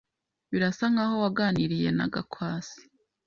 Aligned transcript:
Birasa 0.51 0.85
nkaho 0.93 1.15
waganiriye 1.23 1.89
na 1.97 2.05
Gakwasi. 2.13 2.81